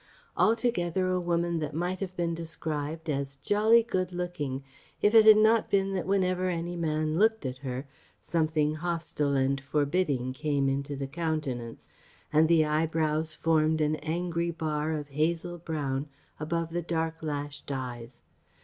Altogether 0.35 1.07
a 1.11 1.19
woman 1.19 1.59
that 1.59 1.75
might 1.75 1.99
have 1.99 2.17
been 2.17 2.33
described 2.33 3.07
as 3.07 3.35
"jolly 3.43 3.83
good 3.83 4.11
looking," 4.11 4.63
if 4.99 5.13
it 5.13 5.25
had 5.27 5.37
not 5.37 5.69
been 5.69 5.93
that 5.93 6.07
whenever 6.07 6.49
any 6.49 6.75
man 6.75 7.19
looked 7.19 7.45
at 7.45 7.59
her 7.59 7.85
something 8.19 8.73
hostile 8.73 9.35
and 9.35 9.61
forbidding 9.61 10.33
came 10.33 10.67
into 10.67 10.95
the 10.95 11.05
countenance, 11.05 11.87
and 12.33 12.47
the 12.47 12.65
eyebrows 12.65 13.35
formed 13.35 13.79
an 13.79 13.95
angry 13.97 14.49
bar 14.49 14.91
of 14.93 15.09
hazel 15.09 15.59
brown 15.59 16.07
above 16.39 16.71
the 16.71 16.81
dark 16.81 17.21
lashed 17.21 17.69
eyes. 17.71 18.23